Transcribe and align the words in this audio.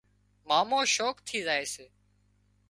مامو 0.47 0.79
شوق 0.95 1.17
ٿي 1.27 1.37
زائي 1.47 1.65
سي 1.73 1.85